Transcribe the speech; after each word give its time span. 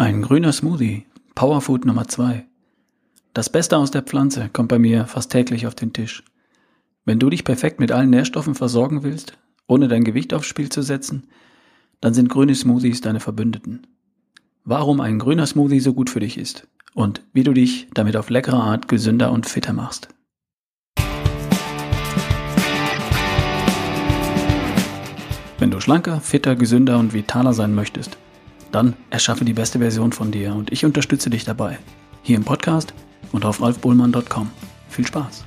Ein 0.00 0.22
grüner 0.22 0.50
Smoothie, 0.50 1.04
Powerfood 1.34 1.84
Nummer 1.84 2.08
2. 2.08 2.46
Das 3.34 3.52
Beste 3.52 3.76
aus 3.76 3.90
der 3.90 4.00
Pflanze 4.00 4.48
kommt 4.50 4.70
bei 4.70 4.78
mir 4.78 5.04
fast 5.04 5.30
täglich 5.30 5.66
auf 5.66 5.74
den 5.74 5.92
Tisch. 5.92 6.24
Wenn 7.04 7.18
du 7.18 7.28
dich 7.28 7.44
perfekt 7.44 7.80
mit 7.80 7.92
allen 7.92 8.08
Nährstoffen 8.08 8.54
versorgen 8.54 9.02
willst, 9.02 9.36
ohne 9.66 9.88
dein 9.88 10.02
Gewicht 10.02 10.32
aufs 10.32 10.46
Spiel 10.46 10.70
zu 10.70 10.80
setzen, 10.80 11.24
dann 12.00 12.14
sind 12.14 12.30
grüne 12.30 12.54
Smoothies 12.54 13.02
deine 13.02 13.20
Verbündeten. 13.20 13.86
Warum 14.64 15.02
ein 15.02 15.18
grüner 15.18 15.44
Smoothie 15.44 15.80
so 15.80 15.92
gut 15.92 16.08
für 16.08 16.20
dich 16.20 16.38
ist 16.38 16.66
und 16.94 17.22
wie 17.34 17.42
du 17.42 17.52
dich 17.52 17.88
damit 17.92 18.16
auf 18.16 18.30
leckere 18.30 18.62
Art 18.62 18.88
gesünder 18.88 19.30
und 19.30 19.44
fitter 19.44 19.74
machst. 19.74 20.08
Wenn 25.58 25.70
du 25.70 25.78
schlanker, 25.78 26.22
fitter, 26.22 26.56
gesünder 26.56 26.98
und 26.98 27.12
vitaler 27.12 27.52
sein 27.52 27.74
möchtest, 27.74 28.16
dann 28.72 28.94
erschaffe 29.10 29.44
die 29.44 29.52
beste 29.52 29.78
Version 29.78 30.12
von 30.12 30.30
dir 30.30 30.54
und 30.54 30.72
ich 30.72 30.84
unterstütze 30.84 31.30
dich 31.30 31.44
dabei. 31.44 31.78
Hier 32.22 32.36
im 32.36 32.44
Podcast 32.44 32.94
und 33.32 33.44
auf 33.44 33.60
ralfbohlmann.com. 33.60 34.50
Viel 34.88 35.06
Spaß! 35.06 35.44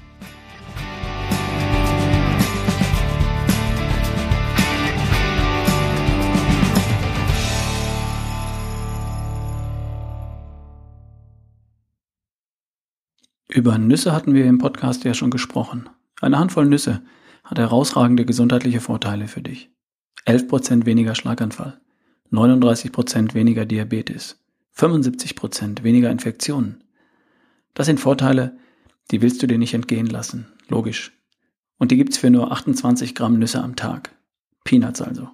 Über 13.49 13.77
Nüsse 13.77 14.13
hatten 14.13 14.33
wir 14.33 14.45
im 14.45 14.57
Podcast 14.57 15.03
ja 15.03 15.13
schon 15.13 15.29
gesprochen. 15.29 15.87
Eine 16.19 16.39
Handvoll 16.39 16.65
Nüsse 16.65 17.03
hat 17.43 17.59
herausragende 17.59 18.25
gesundheitliche 18.25 18.81
Vorteile 18.81 19.27
für 19.27 19.43
dich. 19.43 19.69
11% 20.25 20.87
weniger 20.87 21.13
Schlaganfall, 21.13 21.79
39% 22.33 23.35
weniger 23.35 23.65
Diabetes, 23.65 24.43
75% 24.75 25.83
weniger 25.83 26.09
Infektionen. 26.09 26.83
Das 27.75 27.85
sind 27.85 27.99
Vorteile, 27.99 28.57
die 29.11 29.21
willst 29.21 29.41
du 29.43 29.47
dir 29.47 29.57
nicht 29.57 29.73
entgehen 29.73 30.07
lassen, 30.07 30.47
logisch. 30.67 31.11
Und 31.77 31.91
die 31.91 31.97
gibt's 31.97 32.17
für 32.17 32.29
nur 32.29 32.51
28 32.51 33.13
Gramm 33.13 33.37
Nüsse 33.37 33.61
am 33.61 33.75
Tag. 33.75 34.15
Peanuts 34.63 35.01
also. 35.01 35.29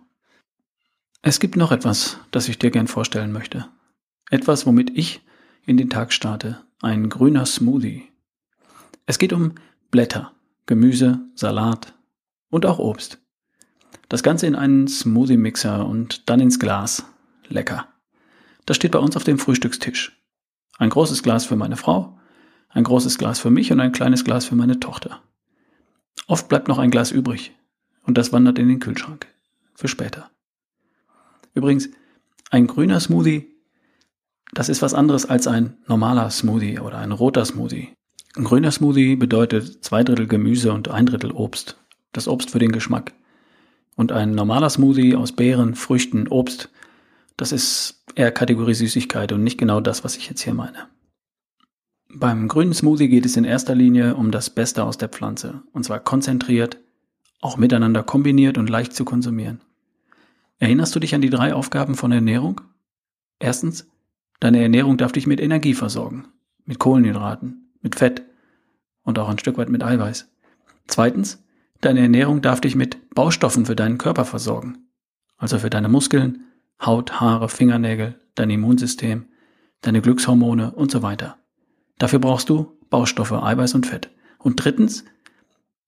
Es 1.21 1.39
gibt 1.39 1.55
noch 1.55 1.71
etwas, 1.71 2.17
das 2.31 2.49
ich 2.49 2.59
dir 2.59 2.71
gern 2.71 2.87
vorstellen 2.87 3.31
möchte. 3.31 3.67
Etwas, 4.29 4.65
womit 4.65 4.97
ich 4.97 5.21
in 5.65 5.77
den 5.77 5.89
Tag 5.89 6.13
starte. 6.13 6.63
Ein 6.81 7.09
grüner 7.09 7.45
Smoothie. 7.45 8.03
Es 9.05 9.19
geht 9.19 9.33
um 9.33 9.55
Blätter, 9.91 10.33
Gemüse, 10.65 11.19
Salat 11.35 11.93
und 12.49 12.65
auch 12.65 12.79
Obst. 12.79 13.19
Das 14.09 14.23
Ganze 14.23 14.47
in 14.47 14.55
einen 14.55 14.87
Smoothie-Mixer 14.87 15.85
und 15.85 16.29
dann 16.29 16.39
ins 16.39 16.59
Glas. 16.59 17.05
Lecker. 17.47 17.87
Das 18.65 18.77
steht 18.77 18.91
bei 18.91 18.99
uns 18.99 19.15
auf 19.15 19.23
dem 19.23 19.39
Frühstückstisch. 19.39 20.19
Ein 20.77 20.89
großes 20.89 21.23
Glas 21.23 21.45
für 21.45 21.55
meine 21.55 21.77
Frau, 21.77 22.19
ein 22.69 22.83
großes 22.83 23.17
Glas 23.17 23.39
für 23.39 23.49
mich 23.49 23.71
und 23.71 23.79
ein 23.79 23.91
kleines 23.91 24.23
Glas 24.23 24.45
für 24.45 24.55
meine 24.55 24.79
Tochter. 24.79 25.21
Oft 26.27 26.47
bleibt 26.47 26.67
noch 26.67 26.77
ein 26.77 26.91
Glas 26.91 27.11
übrig 27.11 27.55
und 28.03 28.17
das 28.17 28.31
wandert 28.31 28.59
in 28.59 28.67
den 28.67 28.79
Kühlschrank. 28.79 29.27
Für 29.75 29.87
später. 29.87 30.29
Übrigens, 31.53 31.89
ein 32.51 32.67
grüner 32.67 32.99
Smoothie, 32.99 33.47
das 34.53 34.69
ist 34.69 34.81
was 34.81 34.93
anderes 34.93 35.25
als 35.25 35.47
ein 35.47 35.77
normaler 35.87 36.29
Smoothie 36.29 36.79
oder 36.79 36.97
ein 36.97 37.11
roter 37.11 37.45
Smoothie. 37.45 37.93
Ein 38.35 38.43
grüner 38.43 38.71
Smoothie 38.71 39.15
bedeutet 39.15 39.83
zwei 39.83 40.03
Drittel 40.03 40.27
Gemüse 40.27 40.73
und 40.73 40.87
ein 40.89 41.05
Drittel 41.05 41.31
Obst. 41.31 41.77
Das 42.11 42.27
Obst 42.27 42.51
für 42.51 42.59
den 42.59 42.71
Geschmack. 42.71 43.13
Und 43.99 44.13
ein 44.13 44.31
normaler 44.31 44.69
Smoothie 44.69 45.17
aus 45.17 45.33
Beeren, 45.33 45.75
Früchten, 45.75 46.29
Obst, 46.29 46.69
das 47.35 47.51
ist 47.51 48.01
eher 48.15 48.31
Kategorie 48.31 48.73
Süßigkeit 48.73 49.33
und 49.33 49.43
nicht 49.43 49.57
genau 49.57 49.81
das, 49.81 50.05
was 50.05 50.15
ich 50.15 50.29
jetzt 50.29 50.39
hier 50.39 50.53
meine. 50.53 50.87
Beim 52.07 52.47
grünen 52.47 52.73
Smoothie 52.73 53.09
geht 53.09 53.25
es 53.25 53.35
in 53.35 53.43
erster 53.43 53.75
Linie 53.75 54.15
um 54.15 54.31
das 54.31 54.51
Beste 54.51 54.85
aus 54.85 54.97
der 54.97 55.09
Pflanze, 55.09 55.63
und 55.73 55.83
zwar 55.83 55.99
konzentriert, 55.99 56.77
auch 57.41 57.57
miteinander 57.57 58.01
kombiniert 58.01 58.57
und 58.57 58.69
leicht 58.69 58.93
zu 58.93 59.03
konsumieren. 59.03 59.59
Erinnerst 60.59 60.95
du 60.95 61.01
dich 61.01 61.13
an 61.13 61.21
die 61.21 61.29
drei 61.29 61.53
Aufgaben 61.53 61.95
von 61.95 62.13
Ernährung? 62.13 62.61
Erstens, 63.37 63.85
deine 64.39 64.61
Ernährung 64.61 64.95
darf 64.95 65.11
dich 65.11 65.27
mit 65.27 65.41
Energie 65.41 65.73
versorgen, 65.73 66.29
mit 66.63 66.79
Kohlenhydraten, 66.79 67.69
mit 67.81 67.95
Fett 67.95 68.23
und 69.03 69.19
auch 69.19 69.27
ein 69.27 69.39
Stück 69.39 69.57
weit 69.57 69.67
mit 69.67 69.83
Eiweiß. 69.83 70.29
Zweitens, 70.87 71.43
Deine 71.81 72.01
Ernährung 72.01 72.41
darf 72.41 72.59
dich 72.59 72.75
mit 72.75 73.09
Baustoffen 73.11 73.65
für 73.65 73.75
deinen 73.75 73.97
Körper 73.97 74.25
versorgen. 74.25 74.89
Also 75.37 75.59
für 75.59 75.69
deine 75.69 75.87
Muskeln, 75.87 76.43
Haut, 76.85 77.21
Haare, 77.21 77.47
Fingernägel, 77.47 78.19
dein 78.35 78.49
Immunsystem, 78.49 79.27
deine 79.81 80.01
Glückshormone 80.01 80.71
und 80.71 80.91
so 80.91 81.01
weiter. 81.03 81.37
Dafür 81.97 82.19
brauchst 82.19 82.49
du 82.49 82.77
Baustoffe, 82.89 83.31
Eiweiß 83.31 83.75
und 83.75 83.85
Fett. 83.85 84.09
Und 84.39 84.63
drittens, 84.63 85.05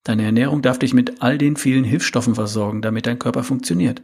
deine 0.03 0.23
Ernährung 0.23 0.61
darf 0.61 0.79
dich 0.79 0.93
mit 0.93 1.21
all 1.21 1.37
den 1.37 1.57
vielen 1.57 1.83
Hilfsstoffen 1.83 2.35
versorgen, 2.35 2.81
damit 2.81 3.05
dein 3.05 3.19
Körper 3.19 3.43
funktioniert. 3.43 4.01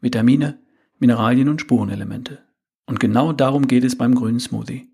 Vitamine, 0.00 0.58
Mineralien 0.98 1.50
und 1.50 1.60
Spurenelemente. 1.60 2.38
Und 2.86 2.98
genau 2.98 3.34
darum 3.34 3.66
geht 3.66 3.84
es 3.84 3.96
beim 3.96 4.14
grünen 4.14 4.40
Smoothie. 4.40 4.88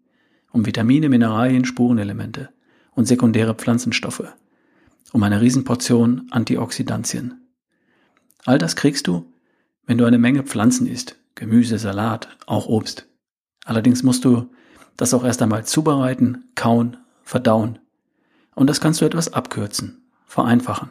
Um 0.50 0.66
Vitamine, 0.66 1.08
Mineralien, 1.08 1.64
Spurenelemente 1.64 2.48
und 2.94 3.06
sekundäre 3.06 3.54
Pflanzenstoffe 3.54 4.24
um 5.12 5.22
eine 5.22 5.40
Riesenportion 5.40 6.28
Antioxidantien. 6.30 7.46
All 8.44 8.58
das 8.58 8.76
kriegst 8.76 9.06
du, 9.06 9.32
wenn 9.86 9.98
du 9.98 10.04
eine 10.04 10.18
Menge 10.18 10.42
Pflanzen 10.42 10.86
isst, 10.86 11.16
Gemüse, 11.34 11.78
Salat, 11.78 12.28
auch 12.46 12.66
Obst. 12.66 13.08
Allerdings 13.64 14.02
musst 14.02 14.24
du 14.24 14.50
das 14.96 15.14
auch 15.14 15.24
erst 15.24 15.42
einmal 15.42 15.64
zubereiten, 15.64 16.44
kauen, 16.54 16.96
verdauen. 17.22 17.78
Und 18.54 18.68
das 18.68 18.80
kannst 18.80 19.00
du 19.00 19.04
etwas 19.04 19.32
abkürzen, 19.32 20.08
vereinfachen 20.26 20.90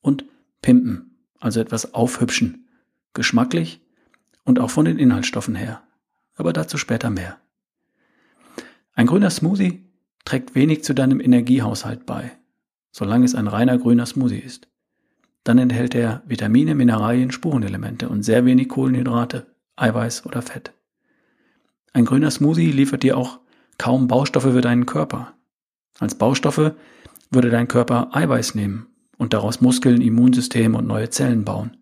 und 0.00 0.24
pimpen, 0.62 1.16
also 1.40 1.60
etwas 1.60 1.94
aufhübschen, 1.94 2.68
geschmacklich 3.14 3.80
und 4.44 4.58
auch 4.58 4.70
von 4.70 4.84
den 4.84 4.98
Inhaltsstoffen 4.98 5.54
her. 5.54 5.82
Aber 6.36 6.52
dazu 6.52 6.78
später 6.78 7.10
mehr. 7.10 7.38
Ein 8.94 9.06
grüner 9.06 9.30
Smoothie 9.30 9.84
trägt 10.24 10.54
wenig 10.54 10.84
zu 10.84 10.94
deinem 10.94 11.20
Energiehaushalt 11.20 12.06
bei 12.06 12.32
solange 12.92 13.24
es 13.24 13.34
ein 13.34 13.46
reiner 13.46 13.78
grüner 13.78 14.06
Smoothie 14.06 14.38
ist. 14.38 14.68
Dann 15.44 15.58
enthält 15.58 15.94
er 15.94 16.22
Vitamine, 16.26 16.74
Mineralien, 16.74 17.30
Spurenelemente 17.30 18.08
und 18.08 18.22
sehr 18.22 18.44
wenig 18.44 18.68
Kohlenhydrate, 18.68 19.46
Eiweiß 19.76 20.26
oder 20.26 20.42
Fett. 20.42 20.72
Ein 21.92 22.04
grüner 22.04 22.30
Smoothie 22.30 22.70
liefert 22.70 23.02
dir 23.02 23.16
auch 23.16 23.40
kaum 23.78 24.06
Baustoffe 24.06 24.52
für 24.52 24.60
deinen 24.60 24.86
Körper. 24.86 25.34
Als 25.98 26.14
Baustoffe 26.14 26.74
würde 27.30 27.50
dein 27.50 27.68
Körper 27.68 28.14
Eiweiß 28.14 28.54
nehmen 28.54 28.86
und 29.16 29.32
daraus 29.32 29.60
Muskeln, 29.60 30.00
Immunsystem 30.00 30.74
und 30.74 30.86
neue 30.86 31.10
Zellen 31.10 31.44
bauen. 31.44 31.76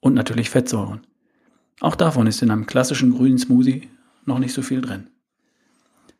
Und 0.00 0.14
natürlich 0.14 0.50
Fettsäuren. 0.50 1.06
Auch 1.80 1.96
davon 1.96 2.26
ist 2.26 2.42
in 2.42 2.50
einem 2.50 2.66
klassischen 2.66 3.12
grünen 3.12 3.38
Smoothie 3.38 3.88
noch 4.24 4.38
nicht 4.38 4.52
so 4.52 4.62
viel 4.62 4.80
drin. 4.80 5.08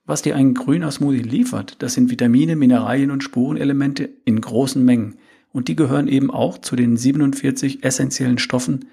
Was 0.06 0.22
dir 0.22 0.36
ein 0.36 0.54
grüner 0.54 0.90
Smoothie 0.90 1.22
liefert, 1.22 1.82
das 1.82 1.94
sind 1.94 2.10
Vitamine, 2.10 2.54
Mineralien 2.54 3.10
und 3.10 3.24
Spurenelemente 3.24 4.08
in 4.24 4.40
großen 4.40 4.84
Mengen. 4.84 5.16
Und 5.52 5.68
die 5.68 5.76
gehören 5.76 6.06
eben 6.06 6.30
auch 6.30 6.58
zu 6.58 6.76
den 6.76 6.96
47 6.96 7.82
essentiellen 7.82 8.38
Stoffen, 8.38 8.86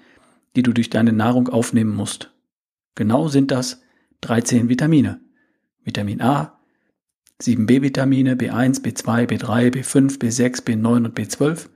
die 0.56 0.62
du 0.62 0.72
durch 0.72 0.90
deine 0.90 1.12
Nahrung 1.12 1.48
aufnehmen 1.48 1.94
musst. 1.94 2.32
Genau 2.96 3.28
sind 3.28 3.50
das 3.50 3.80
13 4.22 4.68
Vitamine. 4.68 5.20
Vitamin 5.84 6.20
A, 6.20 6.58
7 7.40 7.66
B-Vitamine, 7.66 8.36
B1, 8.36 8.82
B2, 8.82 9.26
B3, 9.26 9.70
B5, 9.70 10.18
B6, 10.18 10.64
B9 10.64 11.04
und 11.04 11.18
B12, 11.18 11.68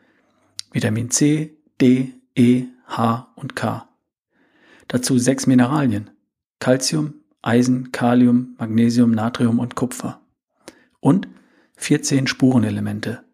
Vitamin 0.72 1.10
C, 1.10 1.56
D, 1.81 2.15
E, 2.34 2.65
H 2.87 3.32
und 3.37 3.55
K. 3.55 3.88
Dazu 4.87 5.19
sechs 5.19 5.47
Mineralien. 5.47 6.10
Calcium, 6.60 7.15
Eisen, 7.43 7.93
Kalium, 7.93 8.56
Magnesium, 8.58 9.11
Natrium 9.12 9.58
und 9.58 9.75
Kupfer. 9.75 10.20
Und 11.00 11.29
14 11.76 12.26
Spurenelemente. 12.26 13.25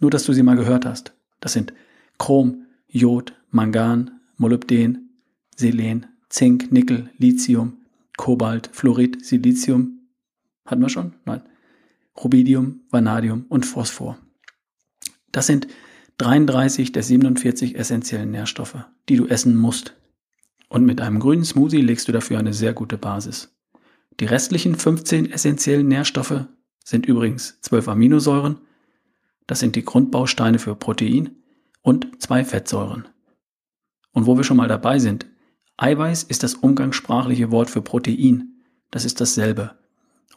Nur, 0.00 0.10
dass 0.10 0.24
du 0.24 0.32
sie 0.32 0.42
mal 0.42 0.56
gehört 0.56 0.84
hast. 0.84 1.14
Das 1.40 1.52
sind 1.52 1.72
Chrom, 2.18 2.66
Jod, 2.88 3.34
Mangan, 3.50 4.20
Molybden, 4.36 5.10
Selen, 5.56 6.06
Zink, 6.28 6.72
Nickel, 6.72 7.10
Lithium, 7.16 7.78
Kobalt, 8.16 8.70
Fluorid, 8.72 9.24
Silizium. 9.24 10.08
Hatten 10.66 10.82
wir 10.82 10.88
schon? 10.88 11.14
Nein. 11.24 11.42
Rubidium, 12.22 12.80
Vanadium 12.90 13.46
und 13.48 13.64
Phosphor. 13.64 14.18
Das 15.30 15.46
sind 15.46 15.68
33 16.18 16.90
der 16.90 17.04
47 17.04 17.76
essentiellen 17.76 18.30
Nährstoffe, 18.30 18.84
die 19.08 19.16
du 19.16 19.26
essen 19.26 19.56
musst, 19.56 19.94
und 20.68 20.84
mit 20.84 21.00
einem 21.00 21.20
grünen 21.20 21.44
Smoothie 21.44 21.80
legst 21.80 22.08
du 22.08 22.12
dafür 22.12 22.38
eine 22.38 22.52
sehr 22.52 22.72
gute 22.72 22.98
Basis. 22.98 23.56
Die 24.20 24.26
restlichen 24.26 24.74
15 24.74 25.30
essentiellen 25.30 25.88
Nährstoffe 25.88 26.44
sind 26.84 27.06
übrigens 27.06 27.60
12 27.62 27.88
Aminosäuren, 27.88 28.58
das 29.46 29.60
sind 29.60 29.76
die 29.76 29.84
Grundbausteine 29.84 30.58
für 30.58 30.74
Protein, 30.74 31.30
und 31.82 32.20
zwei 32.20 32.44
Fettsäuren. 32.44 33.08
Und 34.12 34.26
wo 34.26 34.36
wir 34.36 34.44
schon 34.44 34.56
mal 34.56 34.68
dabei 34.68 34.98
sind, 34.98 35.26
Eiweiß 35.78 36.24
ist 36.24 36.42
das 36.42 36.54
umgangssprachliche 36.54 37.50
Wort 37.50 37.70
für 37.70 37.82
Protein. 37.82 38.64
das 38.90 39.04
ist 39.04 39.20
dasselbe. 39.20 39.78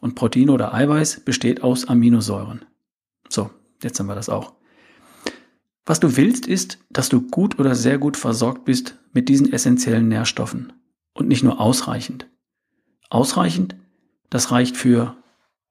Und 0.00 0.14
Protein 0.14 0.50
oder 0.50 0.72
Eiweiß 0.72 1.20
besteht 1.20 1.62
aus 1.62 1.88
Aminosäuren. 1.88 2.64
So, 3.28 3.50
jetzt 3.82 3.98
haben 3.98 4.06
wir 4.06 4.14
das 4.14 4.28
auch. 4.28 4.54
Was 5.84 6.00
du 6.00 6.16
willst, 6.16 6.46
ist, 6.46 6.78
dass 6.90 7.08
du 7.08 7.22
gut 7.22 7.58
oder 7.58 7.74
sehr 7.74 7.98
gut 7.98 8.16
versorgt 8.16 8.64
bist 8.64 8.98
mit 9.12 9.28
diesen 9.28 9.52
essentiellen 9.52 10.08
Nährstoffen. 10.08 10.72
Und 11.14 11.28
nicht 11.28 11.42
nur 11.42 11.60
ausreichend. 11.60 12.26
Ausreichend, 13.10 13.76
das 14.30 14.50
reicht 14.50 14.76
für, 14.76 15.16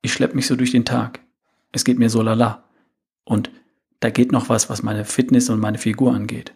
ich 0.02 0.14
schlepp 0.14 0.36
mich 0.36 0.48
so 0.48 0.56
durch 0.56 0.72
den 0.72 0.86
Tag. 0.86 1.22
Es 1.72 1.84
geht 1.84 1.98
mir 1.98 2.10
so 2.10 2.22
lala. 2.22 2.64
Und 3.24 3.50
da 4.02 4.10
geht 4.10 4.32
noch 4.32 4.50
was, 4.50 4.70
was 4.70 4.84
meine 4.84 5.06
Fitness 5.06 5.50
und 5.50 5.60
meine 5.60 5.78
Figur 5.78 6.14
angeht. 6.14 6.54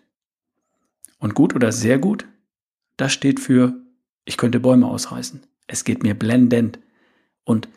Und 1.20 1.34
gut 1.34 1.56
oder 1.56 1.72
sehr 1.72 1.98
gut, 1.98 2.28
das 2.98 3.14
steht 3.14 3.40
für, 3.40 3.82
ich 4.26 4.38
könnte 4.38 4.60
Bäume 4.60 4.88
ausreißen. 4.88 5.42
Es 5.68 5.84
geht 5.84 6.04
mir 6.04 6.14
blendend. 6.14 6.80
Und 7.44 7.70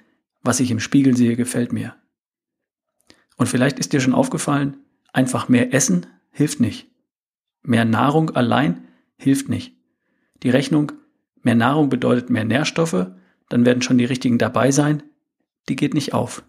was 0.42 0.60
ich 0.60 0.70
im 0.70 0.80
Spiegel 0.80 1.16
sehe, 1.16 1.36
gefällt 1.36 1.72
mir. 1.72 1.94
Und 3.36 3.46
vielleicht 3.46 3.78
ist 3.78 3.92
dir 3.92 4.00
schon 4.00 4.14
aufgefallen, 4.14 4.78
einfach 5.12 5.48
mehr 5.48 5.72
Essen 5.74 6.06
hilft 6.30 6.60
nicht. 6.60 6.88
Mehr 7.62 7.84
Nahrung 7.84 8.30
allein 8.30 8.84
hilft 9.16 9.48
nicht. 9.48 9.74
Die 10.42 10.50
Rechnung, 10.50 10.92
mehr 11.42 11.54
Nahrung 11.54 11.88
bedeutet 11.88 12.30
mehr 12.30 12.44
Nährstoffe, 12.44 13.08
dann 13.48 13.64
werden 13.64 13.82
schon 13.82 13.98
die 13.98 14.04
richtigen 14.04 14.38
dabei 14.38 14.70
sein, 14.70 15.02
die 15.68 15.76
geht 15.76 15.94
nicht 15.94 16.14
auf. 16.14 16.42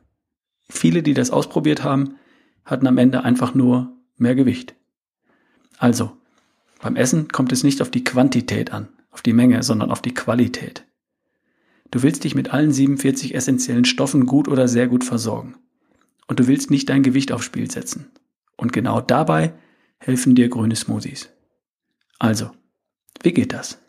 Viele, 0.70 1.02
die 1.02 1.14
das 1.14 1.32
ausprobiert 1.32 1.84
haben, 1.84 2.16
hatten 2.66 2.88
am 2.88 2.98
Ende 2.98 3.24
einfach 3.24 3.56
nur 3.56 3.98
mehr 4.18 4.36
Gewicht. 4.36 4.76
Also, 5.78 6.12
beim 6.82 6.96
Essen 6.96 7.30
kommt 7.30 7.52
es 7.52 7.64
nicht 7.64 7.82
auf 7.82 7.90
die 7.90 8.04
Quantität 8.04 8.72
an, 8.72 8.90
auf 9.12 9.22
die 9.22 9.34
Menge, 9.34 9.64
sondern 9.64 9.92
auf 9.92 10.02
die 10.02 10.14
Qualität. 10.14 10.86
Du 11.92 12.04
willst 12.04 12.24
dich 12.24 12.36
mit 12.36 12.54
allen 12.54 12.72
47 12.72 13.34
essentiellen 13.34 13.86
Stoffen 13.86 14.26
gut 14.26 14.48
oder 14.48 14.68
sehr 14.68 14.88
gut 14.88 15.04
versorgen. 15.04 15.56
Und 16.28 16.40
du 16.40 16.48
willst 16.48 16.70
nicht 16.70 16.88
dein 16.90 17.02
Gewicht 17.02 17.32
aufs 17.32 17.46
Spiel 17.46 17.72
setzen. 17.72 18.12
Und 18.60 18.74
genau 18.74 19.00
dabei 19.00 19.54
helfen 20.00 20.36
dir 20.36 20.50
grüne 20.50 20.76
Smoothies. 20.76 21.30
Also, 22.20 22.52
wie 23.24 23.32
geht 23.32 23.54
das? 23.54 23.82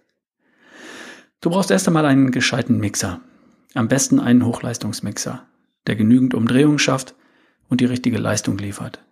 Du 1.41 1.51
brauchst 1.51 1.73
erst 1.73 1.89
einmal 1.89 2.07
einen 2.07 2.31
gescheiten 2.31 2.79
Mixer. 2.79 3.21
Am 3.75 3.89
besten 3.89 4.21
einen 4.21 4.47
Hochleistungsmixer, 4.47 5.47
der 5.87 5.97
genügend 5.97 6.35
Umdrehungen 6.35 6.79
schafft 6.79 7.17
und 7.69 7.81
die 7.81 7.87
richtige 7.87 8.19
Leistung 8.19 8.59
liefert, 8.59 9.05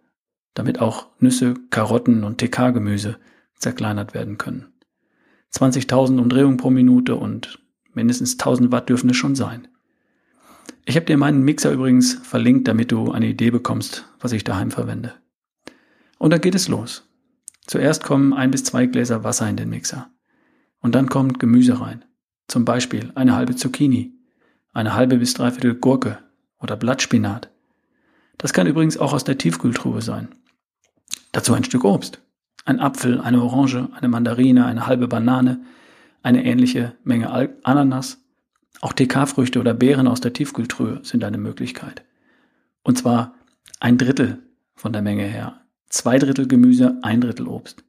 damit 0.55 0.81
auch 0.81 1.09
Nüsse, 1.19 1.55
Karotten 1.71 2.23
und 2.23 2.39
TK-Gemüse 2.39 3.19
zerkleinert 3.57 4.15
werden 4.15 4.39
können. 4.39 4.73
20.000 5.53 6.21
Umdrehungen 6.21 6.57
pro 6.57 6.71
Minute 6.71 7.17
und 7.17 7.59
mindestens 7.95 8.33
1000 8.35 8.71
Watt 8.71 8.89
dürfen 8.89 9.11
es 9.11 9.17
schon 9.17 9.35
sein. 9.35 9.67
Ich 10.85 10.95
habe 10.97 11.07
dir 11.07 11.17
meinen 11.17 11.43
Mixer 11.43 11.73
übrigens 11.73 12.15
verlinkt, 12.15 12.69
damit 12.69 12.93
du 12.93 13.11
eine 13.11 13.27
Idee 13.27 13.51
bekommst, 13.51 14.09
was 14.21 14.33
ich 14.33 14.45
daheim 14.45 14.71
verwende. 14.71 15.15
Und 16.19 16.33
dann 16.33 16.41
geht 16.41 16.55
es 16.55 16.69
los. 16.69 17.09
Zuerst 17.67 18.03
kommen 18.05 18.33
ein 18.33 18.51
bis 18.51 18.65
zwei 18.65 18.87
Gläser 18.87 19.25
Wasser 19.25 19.49
in 19.49 19.57
den 19.57 19.71
Mixer. 19.71 20.11
Und 20.81 20.95
dann 20.95 21.09
kommt 21.09 21.39
Gemüse 21.39 21.81
rein. 21.81 22.05
Zum 22.47 22.65
Beispiel 22.65 23.13
eine 23.15 23.35
halbe 23.35 23.57
Zucchini, 23.57 24.15
eine 24.73 24.95
halbe 24.95 25.19
bis 25.19 25.35
dreiviertel 25.35 25.75
Gurke 25.75 26.19
oder 26.59 26.77
Blattspinat. 26.77 27.51
Das 28.39 28.53
kann 28.53 28.67
übrigens 28.67 28.97
auch 28.97 29.13
aus 29.13 29.25
der 29.25 29.39
Tiefkühltruhe 29.39 30.03
sein. 30.03 30.29
Dazu 31.33 31.53
ein 31.53 31.65
Stück 31.65 31.85
Obst 31.85 32.23
ein 32.69 32.81
Apfel, 32.81 33.21
eine 33.21 33.43
Orange, 33.43 33.89
eine 33.95 34.09
Mandarine, 34.09 34.67
eine 34.67 34.87
halbe 34.87 35.09
Banane, 35.09 35.63
eine 36.23 36.45
ähnliche 36.45 36.95
Menge 37.03 37.51
Ananas. 37.63 38.23
Auch 38.83 38.93
TK-Früchte 38.93 39.59
oder 39.59 39.73
Beeren 39.73 40.07
aus 40.07 40.21
der 40.21 40.35
Tiefkühltruhe 40.35 41.01
sind 41.03 41.25
eine 41.25 41.39
Möglichkeit. 41.39 42.05
Und 42.83 42.99
zwar 42.99 43.35
ein 43.81 43.97
Drittel 43.97 44.43
von 44.75 44.93
der 44.93 45.03
Menge 45.03 45.23
her. 45.23 45.63
Zwei 45.89 46.19
Drittel 46.19 46.47
Gemüse, 46.47 46.99
ein 47.03 47.21
Drittel 47.21 47.49
Obst. 47.49 47.85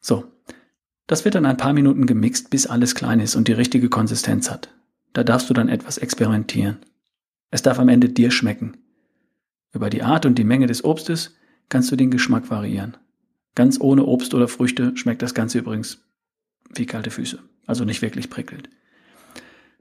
So, 0.00 0.24
das 1.06 1.24
wird 1.24 1.34
dann 1.34 1.46
ein 1.46 1.56
paar 1.56 1.72
Minuten 1.72 2.06
gemixt, 2.06 2.50
bis 2.50 2.66
alles 2.66 2.94
klein 2.94 3.20
ist 3.20 3.36
und 3.36 3.48
die 3.48 3.52
richtige 3.52 3.88
Konsistenz 3.88 4.50
hat. 4.50 4.74
Da 5.12 5.24
darfst 5.24 5.50
du 5.50 5.54
dann 5.54 5.68
etwas 5.68 5.98
experimentieren. 5.98 6.78
Es 7.50 7.62
darf 7.62 7.78
am 7.78 7.88
Ende 7.88 8.08
dir 8.08 8.30
schmecken. 8.30 8.78
Über 9.72 9.90
die 9.90 10.02
Art 10.02 10.26
und 10.26 10.38
die 10.38 10.44
Menge 10.44 10.66
des 10.66 10.84
Obstes 10.84 11.36
kannst 11.68 11.90
du 11.90 11.96
den 11.96 12.10
Geschmack 12.10 12.50
variieren. 12.50 12.96
Ganz 13.54 13.78
ohne 13.80 14.04
Obst 14.04 14.32
oder 14.34 14.48
Früchte 14.48 14.96
schmeckt 14.96 15.22
das 15.22 15.34
Ganze 15.34 15.58
übrigens 15.58 16.02
wie 16.74 16.86
kalte 16.86 17.10
Füße. 17.10 17.38
Also 17.66 17.84
nicht 17.84 18.02
wirklich 18.02 18.30
prickelt. 18.30 18.70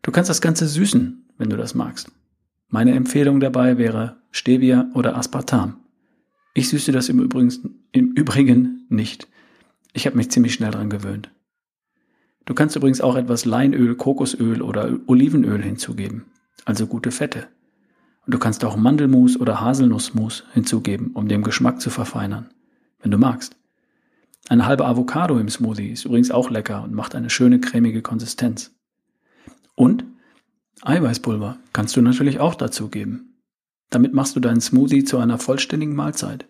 Du 0.01 0.11
kannst 0.11 0.29
das 0.29 0.41
Ganze 0.41 0.67
süßen, 0.67 1.29
wenn 1.37 1.49
du 1.49 1.57
das 1.57 1.73
magst. 1.75 2.11
Meine 2.67 2.93
Empfehlung 2.93 3.39
dabei 3.39 3.77
wäre 3.77 4.21
Stevia 4.31 4.89
oder 4.93 5.15
Aspartam. 5.15 5.80
Ich 6.53 6.69
süße 6.69 6.91
das 6.91 7.09
im 7.09 7.19
Übrigen, 7.19 7.85
im 7.91 8.11
Übrigen 8.11 8.85
nicht. 8.89 9.27
Ich 9.93 10.05
habe 10.05 10.17
mich 10.17 10.31
ziemlich 10.31 10.53
schnell 10.53 10.71
dran 10.71 10.89
gewöhnt. 10.89 11.31
Du 12.45 12.53
kannst 12.53 12.75
übrigens 12.75 13.01
auch 13.01 13.15
etwas 13.15 13.45
Leinöl, 13.45 13.95
Kokosöl 13.95 14.61
oder 14.61 14.97
Olivenöl 15.07 15.61
hinzugeben, 15.61 16.25
also 16.65 16.87
gute 16.87 17.11
Fette. 17.11 17.47
Und 18.25 18.33
du 18.33 18.39
kannst 18.39 18.65
auch 18.65 18.75
Mandelmus 18.75 19.39
oder 19.39 19.61
Haselnussmus 19.61 20.43
hinzugeben, 20.53 21.11
um 21.13 21.27
den 21.27 21.43
Geschmack 21.43 21.81
zu 21.81 21.89
verfeinern, 21.89 22.49
wenn 23.01 23.11
du 23.11 23.17
magst. 23.17 23.55
Eine 24.49 24.65
halbe 24.65 24.85
Avocado 24.85 25.37
im 25.39 25.49
Smoothie 25.49 25.91
ist 25.91 26.05
übrigens 26.05 26.31
auch 26.31 26.49
lecker 26.49 26.83
und 26.83 26.93
macht 26.93 27.15
eine 27.15 27.29
schöne 27.29 27.59
cremige 27.61 28.01
Konsistenz. 28.01 28.73
Und 29.75 30.03
Eiweißpulver 30.81 31.57
kannst 31.73 31.95
du 31.95 32.01
natürlich 32.01 32.39
auch 32.39 32.55
dazu 32.55 32.89
geben. 32.89 33.30
Damit 33.91 34.13
machst 34.13 34.35
du 34.35 34.39
deinen 34.39 34.61
Smoothie 34.61 35.03
zu 35.03 35.19
einer 35.19 35.37
vollständigen 35.37 35.95
Mahlzeit. 35.95 36.47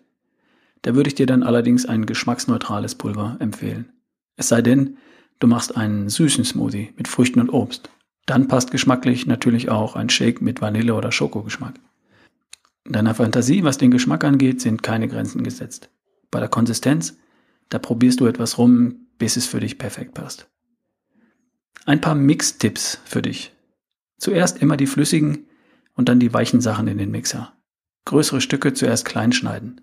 Da 0.80 0.94
würde 0.94 1.08
ich 1.08 1.14
dir 1.14 1.26
dann 1.26 1.42
allerdings 1.42 1.84
ein 1.84 2.06
geschmacksneutrales 2.06 2.94
Pulver 2.94 3.36
empfehlen. 3.38 3.92
Es 4.36 4.48
sei 4.48 4.62
denn, 4.62 4.96
du 5.38 5.46
machst 5.46 5.76
einen 5.76 6.08
süßen 6.08 6.44
Smoothie 6.44 6.94
mit 6.96 7.06
Früchten 7.06 7.40
und 7.40 7.50
Obst. 7.50 7.90
Dann 8.24 8.48
passt 8.48 8.70
geschmacklich 8.70 9.26
natürlich 9.26 9.68
auch 9.68 9.94
ein 9.96 10.08
Shake 10.08 10.40
mit 10.40 10.62
Vanille- 10.62 10.94
oder 10.94 11.12
Schokogeschmack. 11.12 11.74
Deiner 12.84 13.14
Fantasie, 13.14 13.62
was 13.62 13.76
den 13.76 13.90
Geschmack 13.90 14.24
angeht, 14.24 14.62
sind 14.62 14.82
keine 14.82 15.06
Grenzen 15.06 15.44
gesetzt. 15.44 15.90
Bei 16.30 16.40
der 16.40 16.48
Konsistenz 16.48 17.16
da 17.72 17.78
probierst 17.78 18.20
du 18.20 18.26
etwas 18.26 18.58
rum, 18.58 19.06
bis 19.16 19.38
es 19.38 19.46
für 19.46 19.58
dich 19.58 19.78
perfekt 19.78 20.12
passt. 20.12 20.46
Ein 21.86 22.02
paar 22.02 22.14
Mix-Tipps 22.14 23.00
für 23.06 23.22
dich. 23.22 23.54
Zuerst 24.18 24.60
immer 24.60 24.76
die 24.76 24.86
flüssigen 24.86 25.46
und 25.94 26.08
dann 26.08 26.20
die 26.20 26.32
weichen 26.32 26.60
Sachen 26.60 26.88
in 26.88 26.98
den 26.98 27.10
Mixer. 27.10 27.52
Größere 28.04 28.40
Stücke 28.40 28.72
zuerst 28.74 29.04
klein 29.04 29.32
schneiden. 29.32 29.80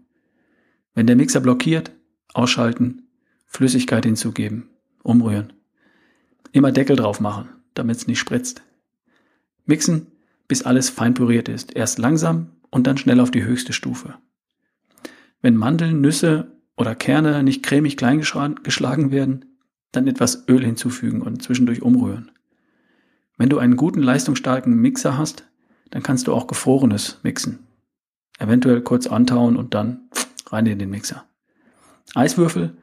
Wenn 0.93 1.07
der 1.07 1.15
Mixer 1.15 1.39
blockiert, 1.39 1.91
ausschalten, 2.33 3.07
Flüssigkeit 3.45 4.05
hinzugeben, 4.05 4.69
umrühren. 5.03 5.53
Immer 6.51 6.71
Deckel 6.71 6.95
drauf 6.95 7.19
machen, 7.19 7.49
damit 7.73 7.97
es 7.97 8.07
nicht 8.07 8.19
spritzt. 8.19 8.61
Mixen, 9.65 10.07
bis 10.47 10.63
alles 10.63 10.89
fein 10.89 11.13
püriert 11.13 11.47
ist. 11.47 11.75
Erst 11.75 11.99
langsam 11.99 12.51
und 12.71 12.87
dann 12.87 12.97
schnell 12.97 13.19
auf 13.19 13.31
die 13.31 13.43
höchste 13.43 13.73
Stufe. 13.73 14.15
Wenn 15.41 15.55
Mandeln, 15.55 16.01
Nüsse 16.01 16.57
oder 16.75 16.95
Kerne 16.95 17.43
nicht 17.43 17.63
cremig 17.63 17.97
klein 17.97 18.19
geschlagen 18.19 19.11
werden, 19.11 19.45
dann 19.91 20.07
etwas 20.07 20.47
Öl 20.47 20.63
hinzufügen 20.63 21.21
und 21.21 21.41
zwischendurch 21.41 21.81
umrühren. 21.81 22.31
Wenn 23.37 23.49
du 23.49 23.57
einen 23.57 23.77
guten 23.77 24.01
leistungsstarken 24.01 24.75
Mixer 24.75 25.17
hast, 25.17 25.48
dann 25.91 26.03
kannst 26.03 26.27
du 26.27 26.33
auch 26.33 26.47
gefrorenes 26.47 27.19
mixen. 27.23 27.67
Eventuell 28.37 28.81
kurz 28.81 29.07
antauen 29.07 29.57
und 29.57 29.73
dann 29.73 30.09
rein 30.47 30.65
in 30.65 30.79
den 30.79 30.89
Mixer. 30.89 31.25
Eiswürfel 32.15 32.75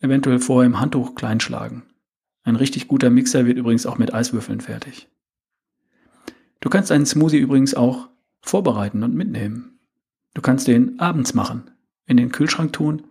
eventuell 0.00 0.38
vorher 0.38 0.66
im 0.66 0.80
Handtuch 0.80 1.14
klein 1.14 1.40
schlagen. 1.40 1.82
Ein 2.44 2.56
richtig 2.56 2.88
guter 2.88 3.10
Mixer 3.10 3.46
wird 3.46 3.58
übrigens 3.58 3.86
auch 3.86 3.98
mit 3.98 4.14
Eiswürfeln 4.14 4.60
fertig. 4.60 5.08
Du 6.60 6.70
kannst 6.70 6.92
einen 6.92 7.06
Smoothie 7.06 7.38
übrigens 7.38 7.74
auch 7.74 8.08
vorbereiten 8.40 9.02
und 9.02 9.14
mitnehmen. 9.14 9.78
Du 10.34 10.42
kannst 10.42 10.66
den 10.68 10.98
abends 11.00 11.34
machen, 11.34 11.70
in 12.06 12.16
den 12.16 12.32
Kühlschrank 12.32 12.72
tun 12.72 13.04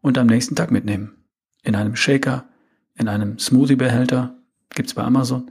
und 0.00 0.18
am 0.18 0.26
nächsten 0.26 0.56
Tag 0.56 0.70
mitnehmen. 0.70 1.24
In 1.62 1.74
einem 1.74 1.96
Shaker, 1.96 2.48
in 2.94 3.08
einem 3.08 3.38
Smoothie-Behälter, 3.38 4.36
gibt's 4.70 4.94
bei 4.94 5.02
Amazon, 5.02 5.50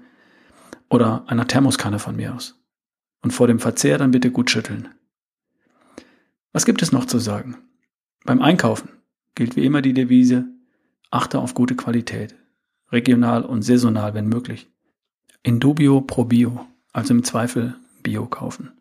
oder 0.89 1.23
einer 1.27 1.47
Thermoskanne 1.47 1.99
von 1.99 2.15
mir 2.15 2.33
aus. 2.33 2.58
Und 3.21 3.31
vor 3.31 3.47
dem 3.47 3.59
Verzehr 3.59 3.97
dann 3.97 4.11
bitte 4.11 4.31
gut 4.31 4.49
schütteln. 4.49 4.87
Was 6.53 6.65
gibt 6.65 6.81
es 6.81 6.91
noch 6.91 7.05
zu 7.05 7.19
sagen? 7.19 7.57
Beim 8.25 8.41
Einkaufen 8.41 8.89
gilt 9.35 9.55
wie 9.55 9.65
immer 9.65 9.81
die 9.81 9.93
Devise, 9.93 10.45
achte 11.11 11.39
auf 11.39 11.53
gute 11.53 11.75
Qualität, 11.75 12.35
regional 12.91 13.43
und 13.43 13.61
saisonal, 13.61 14.13
wenn 14.13 14.27
möglich. 14.27 14.69
In 15.43 15.59
dubio 15.59 16.01
pro 16.01 16.25
bio, 16.25 16.65
also 16.91 17.13
im 17.13 17.23
Zweifel 17.23 17.75
Bio 18.01 18.25
kaufen. 18.25 18.71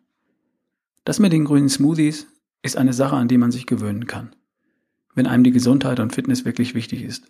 Das 1.03 1.19
mit 1.19 1.33
den 1.33 1.45
grünen 1.45 1.69
Smoothies 1.69 2.27
ist 2.61 2.77
eine 2.77 2.93
Sache, 2.93 3.15
an 3.15 3.27
die 3.27 3.37
man 3.37 3.51
sich 3.51 3.65
gewöhnen 3.65 4.07
kann 4.07 4.33
wenn 5.19 5.27
einem 5.27 5.43
die 5.43 5.51
Gesundheit 5.51 5.99
und 5.99 6.13
Fitness 6.13 6.45
wirklich 6.45 6.75
wichtig 6.75 7.03
ist. 7.03 7.25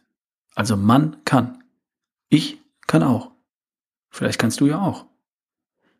Also 0.53 0.77
man 0.77 1.17
kann. 1.25 1.63
Ich 2.29 2.59
kann 2.85 3.01
auch. 3.01 3.31
Vielleicht 4.11 4.39
kannst 4.39 4.61
du 4.61 4.67
ja 4.67 4.79
auch. 4.79 5.07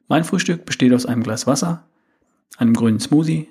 Mein 0.10 0.24
Frühstück 0.24 0.66
besteht 0.66 0.92
aus 0.92 1.06
einem 1.06 1.22
Glas 1.22 1.46
Wasser, 1.46 1.88
einem 2.58 2.74
grünen 2.74 3.00
Smoothie 3.00 3.48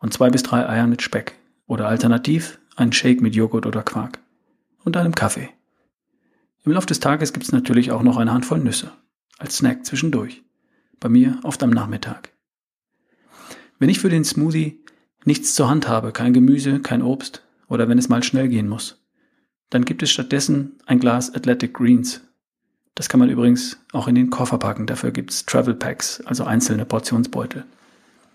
und 0.00 0.12
zwei 0.12 0.28
bis 0.28 0.42
drei 0.42 0.68
Eiern 0.68 0.90
mit 0.90 1.00
Speck 1.00 1.34
oder 1.66 1.88
alternativ 1.88 2.60
einen 2.76 2.92
Shake 2.92 3.22
mit 3.22 3.34
Joghurt 3.34 3.64
oder 3.64 3.82
Quark 3.82 4.18
und 4.84 4.98
einem 4.98 5.14
Kaffee. 5.14 5.48
Im 6.64 6.72
Laufe 6.72 6.86
des 6.86 7.00
Tages 7.00 7.32
gibt 7.32 7.46
es 7.46 7.52
natürlich 7.52 7.90
auch 7.90 8.02
noch 8.02 8.18
eine 8.18 8.32
Handvoll 8.32 8.58
Nüsse 8.58 8.92
als 9.38 9.56
Snack 9.56 9.86
zwischendurch. 9.86 10.42
Bei 11.00 11.08
mir 11.08 11.40
oft 11.42 11.62
am 11.62 11.70
Nachmittag. 11.70 12.34
Wenn 13.78 13.88
ich 13.88 14.00
für 14.00 14.10
den 14.10 14.24
Smoothie 14.24 14.84
nichts 15.24 15.54
zur 15.54 15.70
Hand 15.70 15.88
habe, 15.88 16.12
kein 16.12 16.34
Gemüse, 16.34 16.80
kein 16.80 17.00
Obst 17.00 17.46
oder 17.66 17.88
wenn 17.88 17.98
es 17.98 18.10
mal 18.10 18.22
schnell 18.22 18.48
gehen 18.48 18.68
muss, 18.68 19.02
dann 19.70 19.86
gibt 19.86 20.02
es 20.02 20.10
stattdessen 20.10 20.78
ein 20.84 21.00
Glas 21.00 21.34
Athletic 21.34 21.72
Greens. 21.72 22.27
Das 22.98 23.08
kann 23.08 23.20
man 23.20 23.30
übrigens 23.30 23.78
auch 23.92 24.08
in 24.08 24.16
den 24.16 24.28
Koffer 24.28 24.58
packen. 24.58 24.88
Dafür 24.88 25.12
gibt 25.12 25.30
es 25.30 25.46
Travel 25.46 25.74
Packs, 25.74 26.20
also 26.22 26.42
einzelne 26.42 26.84
Portionsbeutel. 26.84 27.64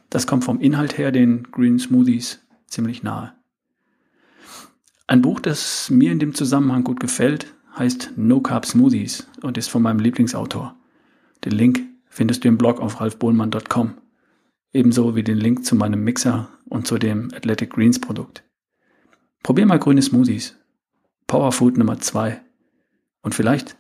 Das 0.09 0.25
kommt 0.25 0.45
vom 0.45 0.61
Inhalt 0.61 0.97
her 0.97 1.11
den 1.11 1.43
Green 1.51 1.79
Smoothies 1.79 2.39
ziemlich 2.67 3.03
nahe. 3.03 3.33
Ein 5.05 5.21
Buch, 5.21 5.41
das 5.41 5.89
mir 5.89 6.13
in 6.13 6.19
dem 6.19 6.33
Zusammenhang 6.33 6.85
gut 6.85 7.01
gefällt, 7.01 7.53
heißt 7.77 8.13
No 8.15 8.39
Carb 8.39 8.65
Smoothies 8.65 9.27
und 9.41 9.57
ist 9.57 9.67
von 9.67 9.81
meinem 9.81 9.99
Lieblingsautor. 9.99 10.77
Den 11.43 11.51
Link 11.51 11.81
findest 12.07 12.45
du 12.45 12.47
im 12.47 12.57
Blog 12.57 12.79
auf 12.79 13.01
ralfbohlmann.com. 13.01 13.95
Ebenso 14.71 15.13
wie 15.17 15.23
den 15.23 15.39
Link 15.39 15.65
zu 15.65 15.75
meinem 15.75 16.05
Mixer 16.05 16.47
und 16.69 16.87
zu 16.87 16.97
dem 16.97 17.33
Athletic 17.33 17.71
Greens 17.71 17.99
Produkt. 17.99 18.45
Probier 19.43 19.65
mal 19.65 19.79
grüne 19.79 20.01
Smoothies. 20.01 20.55
Powerfood 21.27 21.77
Nummer 21.77 21.99
2. 21.99 22.41
Und 23.23 23.35
vielleicht 23.35 23.75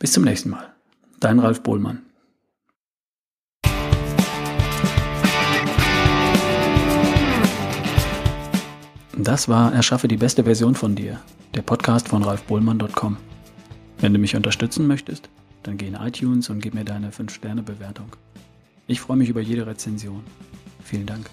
bis 0.00 0.12
zum 0.12 0.24
nächsten 0.24 0.50
Mal. 0.50 0.72
Dein 1.20 1.38
Ralf 1.38 1.62
Bohlmann. 1.62 2.02
Das 9.16 9.48
war 9.48 9.72
Erschaffe 9.74 10.08
die 10.08 10.16
beste 10.16 10.44
Version 10.44 10.74
von 10.74 10.96
dir, 10.96 11.20
der 11.54 11.60
Podcast 11.60 12.08
von 12.08 12.22
ralfbohlmann.com. 12.22 13.18
Wenn 13.98 14.14
du 14.14 14.18
mich 14.18 14.34
unterstützen 14.34 14.86
möchtest, 14.86 15.28
dann 15.62 15.76
geh 15.76 15.88
in 15.88 15.94
iTunes 15.94 16.48
und 16.48 16.60
gib 16.60 16.72
mir 16.72 16.84
deine 16.84 17.10
5-Sterne-Bewertung. 17.10 18.16
Ich 18.86 19.02
freue 19.02 19.18
mich 19.18 19.28
über 19.28 19.42
jede 19.42 19.66
Rezension. 19.66 20.22
Vielen 20.82 21.04
Dank. 21.04 21.28